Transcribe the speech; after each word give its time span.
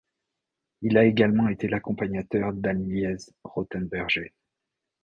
Il 0.81 0.97
a 0.97 1.03
également 1.05 1.47
été 1.47 1.67
l'accompagnateur 1.67 2.53
d'Anneliese 2.53 3.35
Rothenberger. 3.43 4.33